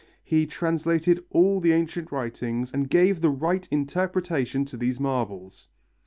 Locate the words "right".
3.29-3.67